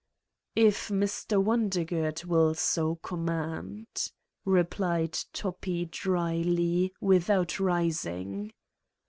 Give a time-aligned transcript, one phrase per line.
[0.55, 1.39] "If Mr.
[1.39, 4.11] Wondergood will so command...."
[4.45, 8.51] replied Toppi, dryly, without rising.